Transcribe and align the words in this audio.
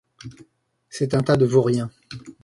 C’est 0.89 1.13
un 1.13 1.21
tas 1.21 1.37
de 1.37 1.45
vauriens. 1.45 1.91